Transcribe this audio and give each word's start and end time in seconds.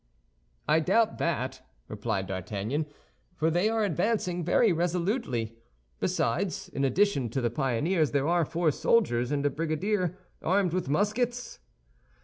"I 0.67 0.79
doubt 0.79 1.19
that," 1.19 1.61
replied 1.87 2.25
D'Artagnan, 2.25 2.87
"for 3.35 3.51
they 3.51 3.69
are 3.69 3.83
advancing 3.83 4.43
very 4.43 4.73
resolutely. 4.73 5.59
Besides, 5.99 6.69
in 6.69 6.83
addition 6.83 7.29
to 7.29 7.39
the 7.39 7.51
pioneers, 7.51 8.09
there 8.09 8.27
are 8.27 8.43
four 8.43 8.71
soldiers 8.71 9.31
and 9.31 9.45
a 9.45 9.51
brigadier, 9.51 10.17
armed 10.41 10.73
with 10.73 10.89
muskets." 10.89 11.59